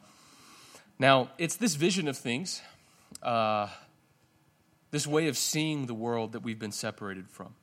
[0.99, 2.63] now, it's this vision of things,
[3.23, 3.69] uh,
[4.91, 7.55] this way of seeing the world that we've been separated from.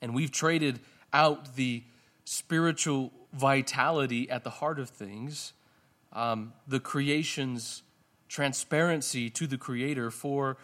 [0.00, 0.80] And we've traded
[1.12, 1.82] out the
[2.24, 5.52] spiritual vitality at the heart of things,
[6.12, 7.82] um, the creation's
[8.28, 10.56] transparency to the Creator for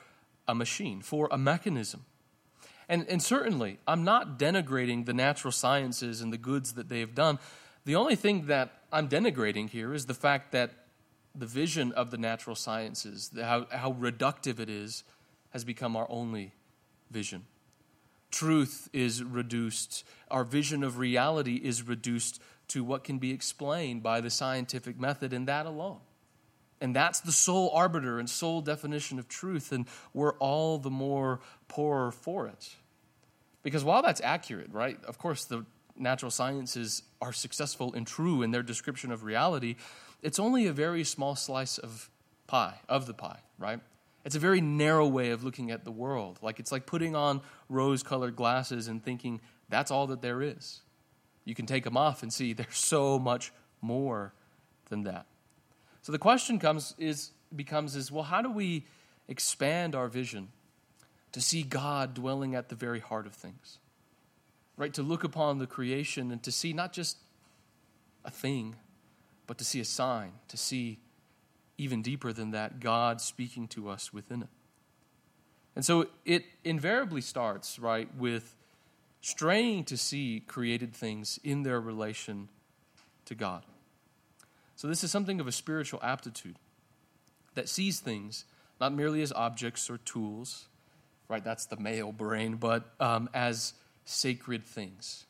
[0.49, 2.05] a machine, for a mechanism.
[2.89, 7.15] And, and certainly, I'm not denigrating the natural sciences and the goods that they have
[7.15, 7.39] done.
[7.85, 10.73] The only thing that I'm denigrating here is the fact that
[11.35, 15.05] the vision of the natural sciences, how, how reductive it is,
[15.51, 16.53] has become our only
[17.11, 17.47] vision.
[18.31, 24.21] Truth is reduced, our vision of reality is reduced to what can be explained by
[24.21, 26.01] the scientific method, and that alone.
[26.81, 31.41] And that's the sole arbiter and sole definition of truth, and we're all the more
[31.69, 32.75] poorer for it.
[33.63, 38.51] Because while that's accurate, right, of course, the natural sciences are successful and true in
[38.51, 39.77] their description of reality,
[40.23, 42.09] it's only a very small slice of
[42.47, 43.81] pie, of the pie, right?
[44.25, 46.39] It's a very narrow way of looking at the world.
[46.43, 50.81] Like it's like putting on rose colored glasses and thinking that's all that there is.
[51.45, 54.33] You can take them off and see there's so much more
[54.89, 55.27] than that.
[56.03, 58.87] So the question comes is becomes is well how do we
[59.29, 60.49] expand our vision
[61.33, 63.79] to see God dwelling at the very heart of things.
[64.77, 64.93] Right?
[64.95, 67.19] To look upon the creation and to see not just
[68.25, 68.77] a thing,
[69.47, 70.99] but to see a sign, to see
[71.77, 74.49] even deeper than that, God speaking to us within it.
[75.77, 78.57] And so it invariably starts, right, with
[79.21, 82.49] straying to see created things in their relation
[83.27, 83.65] to God.
[84.77, 86.57] So this is something of a spiritual aptitude
[87.55, 88.45] that sees things
[88.81, 90.69] not merely as objects or tools,
[91.29, 91.45] right?
[91.45, 95.27] That's the male brain, but um, as sacred things.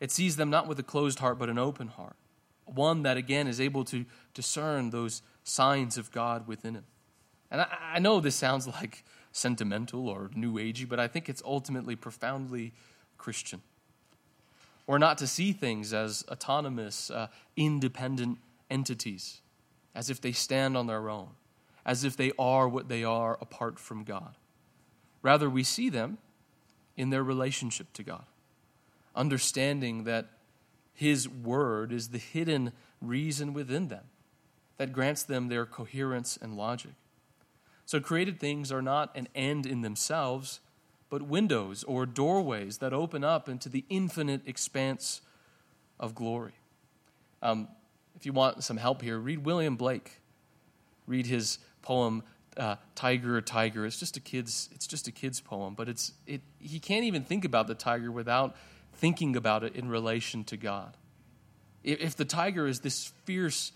[0.00, 2.16] It sees them not with a closed heart, but an open heart.
[2.64, 6.84] One that, again, is able to discern those signs of God within it.
[7.50, 11.42] And I, I know this sounds like sentimental or new agey, but I think it's
[11.44, 12.72] ultimately profoundly
[13.16, 13.62] Christian.
[14.86, 18.38] Or not to see things as autonomous, uh, independent
[18.70, 19.40] entities,
[19.94, 21.28] as if they stand on their own,
[21.84, 24.34] as if they are what they are apart from God.
[25.22, 26.18] Rather, we see them
[26.96, 28.24] in their relationship to God,
[29.14, 30.26] understanding that
[30.94, 34.04] His Word is the hidden reason within them
[34.78, 36.92] that grants them their coherence and logic.
[37.88, 40.60] So, created things are not an end in themselves,
[41.08, 45.22] but windows or doorways that open up into the infinite expanse
[45.98, 46.52] of glory.
[47.40, 47.66] Um,
[48.14, 50.20] if you want some help here, read William Blake.
[51.06, 52.24] Read his poem,
[52.58, 56.42] uh, tiger tiger it's just a kid's it's just a kid's poem but it's it
[56.58, 58.56] he can't even think about the tiger without
[58.94, 60.96] thinking about it in relation to god
[61.84, 63.70] if, if the tiger is this fierce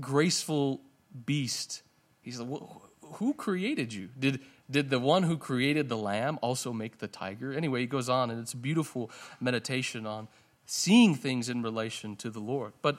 [0.00, 0.80] graceful
[1.24, 1.83] beast
[2.24, 2.82] he's like well,
[3.14, 7.52] who created you did did the one who created the lamb also make the tiger
[7.52, 9.10] anyway he goes on and it's a beautiful
[9.40, 10.26] meditation on
[10.66, 12.96] seeing things in relation to the lord but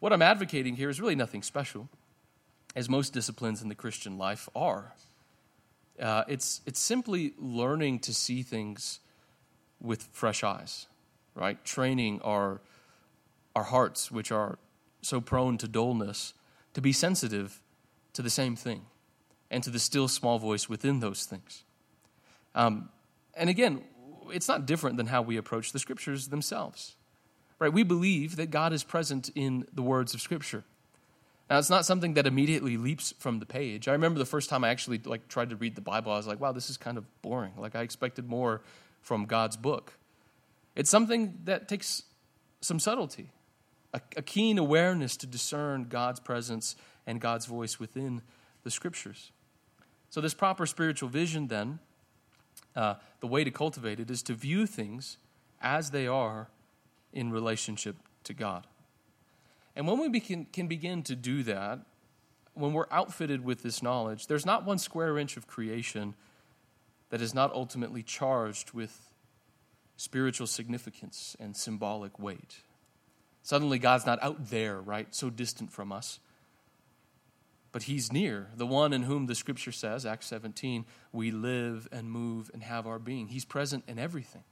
[0.00, 1.88] what i'm advocating here is really nothing special
[2.78, 4.94] as most disciplines in the Christian life are.
[6.00, 9.00] Uh, it's, it's simply learning to see things
[9.80, 10.86] with fresh eyes,
[11.34, 11.62] right?
[11.64, 12.60] Training our,
[13.56, 14.58] our hearts, which are
[15.02, 16.34] so prone to dullness,
[16.74, 17.60] to be sensitive
[18.18, 18.84] to the same thing
[19.48, 21.62] and to the still small voice within those things.
[22.52, 22.88] Um,
[23.36, 23.84] and again,
[24.32, 26.96] it's not different than how we approach the scriptures themselves.
[27.60, 27.72] Right?
[27.72, 30.64] We believe that God is present in the words of scripture.
[31.48, 33.86] Now, it's not something that immediately leaps from the page.
[33.86, 36.26] I remember the first time I actually like tried to read the Bible, I was
[36.26, 37.52] like, wow, this is kind of boring.
[37.56, 38.62] Like I expected more
[39.00, 39.92] from God's book.
[40.74, 42.02] It's something that takes
[42.62, 43.30] some subtlety,
[43.94, 46.74] a, a keen awareness to discern God's presence
[47.08, 48.20] and God's voice within
[48.64, 49.32] the scriptures.
[50.10, 51.78] So, this proper spiritual vision, then,
[52.76, 55.16] uh, the way to cultivate it is to view things
[55.60, 56.48] as they are
[57.12, 58.66] in relationship to God.
[59.74, 61.80] And when we can, can begin to do that,
[62.52, 66.14] when we're outfitted with this knowledge, there's not one square inch of creation
[67.08, 69.12] that is not ultimately charged with
[69.96, 72.56] spiritual significance and symbolic weight.
[73.42, 75.14] Suddenly, God's not out there, right?
[75.14, 76.20] So distant from us.
[77.70, 82.10] But He's near, the one in whom the scripture says, Acts 17, we live and
[82.10, 83.28] move and have our being.
[83.28, 84.44] He's present in everything,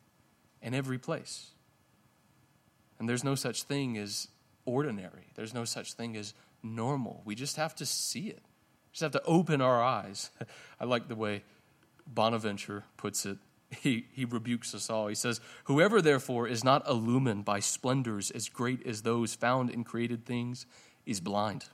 [0.60, 1.52] in every place.
[2.98, 4.28] And there's no such thing as
[4.64, 7.22] ordinary, there's no such thing as normal.
[7.24, 10.30] We just have to see it, we just have to open our eyes.
[10.80, 11.42] I like the way
[12.06, 13.38] Bonaventure puts it.
[13.80, 15.08] He, he rebukes us all.
[15.08, 19.82] He says, Whoever therefore is not illumined by splendors as great as those found in
[19.82, 20.66] created things
[21.04, 21.64] is blind.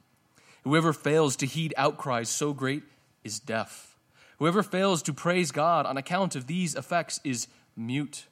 [0.65, 2.85] Whoever fails to heed outcries so great
[3.25, 3.97] is deaf.
[4.39, 8.27] Whoever fails to praise God on account of these effects is mute.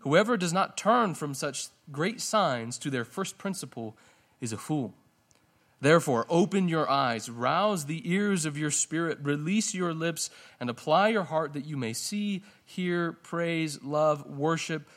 [0.00, 3.96] Whoever does not turn from such great signs to their first principle
[4.40, 4.94] is a fool.
[5.80, 11.08] Therefore, open your eyes, rouse the ears of your spirit, release your lips, and apply
[11.08, 14.88] your heart that you may see, hear, praise, love, worship,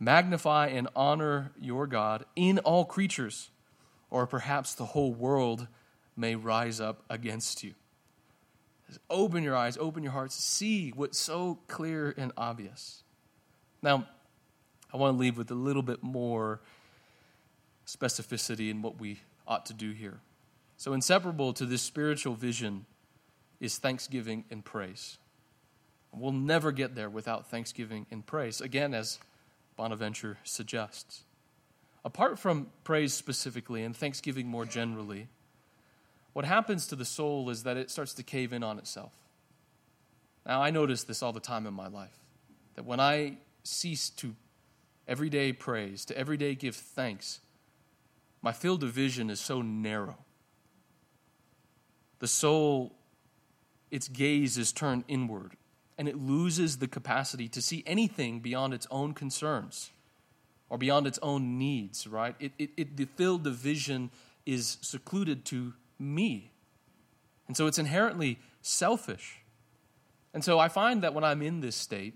[0.00, 3.50] magnify, and honor your God in all creatures,
[4.10, 5.66] or perhaps the whole world
[6.16, 7.74] may rise up against you.
[9.08, 13.02] Open your eyes, open your hearts, see what's so clear and obvious.
[13.82, 14.06] Now,
[14.92, 16.60] I want to leave with a little bit more
[17.86, 20.20] specificity in what we ought to do here.
[20.76, 22.84] So, inseparable to this spiritual vision
[23.60, 25.16] is thanksgiving and praise.
[26.14, 29.18] We'll never get there without thanksgiving and praise, again, as
[29.76, 31.22] Bonaventure suggests.
[32.04, 35.28] Apart from praise specifically and thanksgiving more generally,
[36.32, 39.12] what happens to the soul is that it starts to cave in on itself.
[40.46, 42.18] Now, I notice this all the time in my life
[42.74, 44.34] that when I cease to
[45.06, 47.40] everyday praise, to everyday give thanks,
[48.40, 50.16] my field of vision is so narrow.
[52.18, 52.92] The soul,
[53.90, 55.52] its gaze is turned inward,
[55.98, 59.90] and it loses the capacity to see anything beyond its own concerns
[60.68, 62.34] or beyond its own needs, right?
[62.40, 64.10] It, it, it, the field of vision
[64.46, 66.52] is secluded to me.
[67.48, 69.42] And so it's inherently selfish.
[70.34, 72.14] And so I find that when I'm in this state,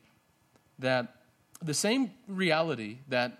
[0.78, 1.14] that
[1.62, 3.38] the same reality that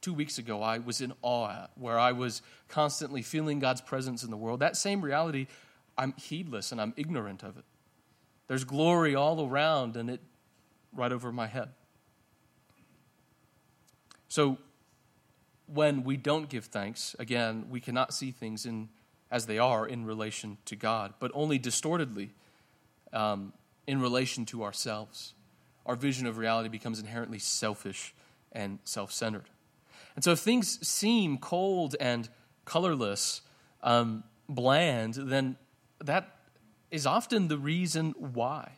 [0.00, 4.22] two weeks ago I was in awe at, where I was constantly feeling God's presence
[4.22, 5.46] in the world, that same reality,
[5.96, 7.64] I'm heedless and I'm ignorant of it.
[8.48, 10.20] There's glory all around and it
[10.94, 11.70] right over my head.
[14.28, 14.58] So
[15.66, 18.88] when we don't give thanks, again, we cannot see things in
[19.32, 22.30] as they are in relation to God, but only distortedly
[23.14, 23.54] um,
[23.86, 25.32] in relation to ourselves.
[25.86, 28.14] Our vision of reality becomes inherently selfish
[28.52, 29.48] and self centered.
[30.14, 32.28] And so, if things seem cold and
[32.66, 33.40] colorless,
[33.82, 35.56] um, bland, then
[35.98, 36.36] that
[36.90, 38.72] is often the reason why.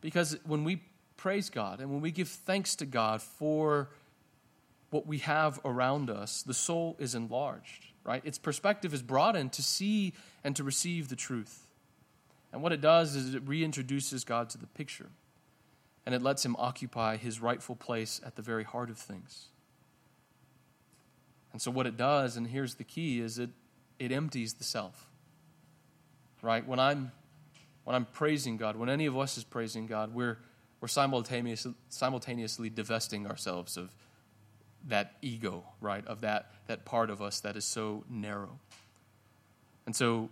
[0.00, 0.82] Because when we
[1.16, 3.90] praise God and when we give thanks to God for
[4.90, 8.22] what we have around us, the soul is enlarged right?
[8.24, 11.66] Its perspective is broadened to see and to receive the truth.
[12.54, 15.10] And what it does is it reintroduces God to the picture,
[16.06, 19.48] and it lets him occupy his rightful place at the very heart of things.
[21.52, 23.50] And so, what it does, and here's the key, is it,
[23.98, 25.10] it empties the self.
[26.40, 26.66] Right?
[26.66, 27.12] When I'm,
[27.84, 30.38] when I'm praising God, when any of us is praising God, we're,
[30.80, 33.90] we're simultaneously, simultaneously divesting ourselves of
[34.86, 36.06] that ego, right?
[36.06, 38.58] Of that, that part of us that is so narrow.
[39.86, 40.28] And so,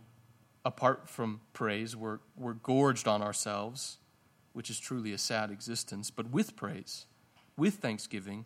[0.64, 3.98] apart from praise, we're, we're gorged on ourselves,
[4.52, 6.10] which is truly a sad existence.
[6.10, 7.06] But with praise,
[7.56, 8.44] with thanksgiving,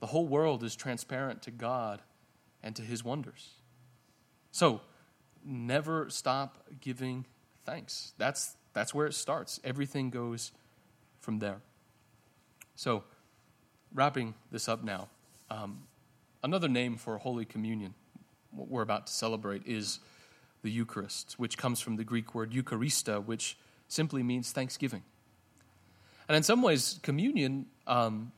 [0.00, 2.02] the whole world is transparent to God
[2.62, 3.50] and to his wonders.
[4.50, 4.80] So,
[5.44, 7.26] never stop giving
[7.64, 8.12] thanks.
[8.18, 9.60] That's, that's where it starts.
[9.64, 10.52] Everything goes
[11.20, 11.60] from there.
[12.74, 13.04] So,
[13.94, 15.08] wrapping this up now,
[15.50, 15.82] um,
[16.42, 17.94] another name for Holy Communion,
[18.50, 20.00] what we're about to celebrate, is
[20.62, 23.56] the Eucharist, which comes from the Greek word Eucharistia, which
[23.88, 25.02] simply means thanksgiving.
[26.28, 28.32] And in some ways, communion, um,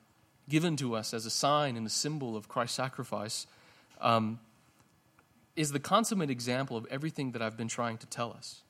[0.48, 3.46] given to us as a sign and a symbol of Christ's sacrifice,
[4.00, 4.40] um,
[5.54, 8.62] is the consummate example of everything that I've been trying to tell us,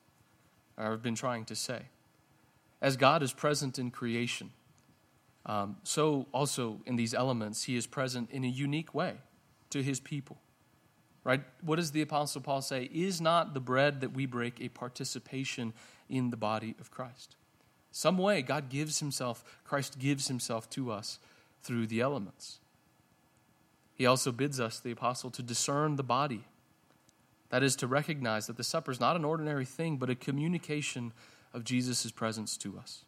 [0.77, 1.83] or I've been trying to say.
[2.81, 4.51] As God is present in creation,
[5.45, 9.15] um, so also in these elements, He is present in a unique way
[9.69, 10.37] to His people.
[11.23, 11.41] Right?
[11.61, 12.89] What does the Apostle Paul say?
[12.93, 15.73] Is not the bread that we break a participation
[16.07, 17.35] in the body of Christ?
[17.91, 21.19] Some way, God gives Himself, Christ gives Himself to us
[21.63, 22.59] through the elements.
[23.95, 26.43] He also bids us, the apostle, to discern the body.
[27.49, 31.13] That is, to recognize that the supper is not an ordinary thing, but a communication
[31.53, 33.05] of Jesus' presence to us.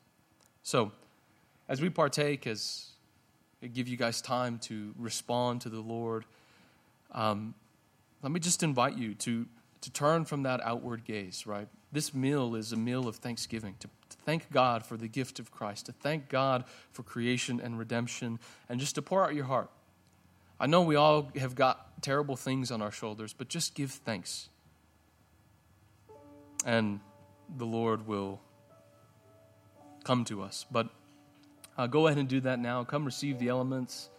[0.63, 0.93] So,
[1.69, 2.87] as we partake, as
[3.61, 6.25] I give you guys time to respond to the Lord,
[7.11, 7.53] um,
[8.21, 9.45] let me just invite you to,
[9.81, 11.67] to turn from that outward gaze, right?
[11.91, 15.51] This meal is a meal of thanksgiving, to, to thank God for the gift of
[15.51, 18.39] Christ, to thank God for creation and redemption,
[18.69, 19.69] and just to pour out your heart.
[20.59, 24.49] I know we all have got terrible things on our shoulders, but just give thanks.
[26.65, 26.99] And
[27.55, 28.41] the Lord will
[30.03, 30.65] come to us.
[30.69, 30.89] But
[31.77, 32.83] uh, go ahead and do that now.
[32.83, 34.09] Come receive the elements.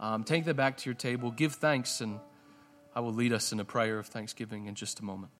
[0.00, 1.30] Um, take them back to your table.
[1.30, 2.18] Give thanks, and
[2.94, 5.32] I will lead us in a prayer of thanksgiving in just a moment.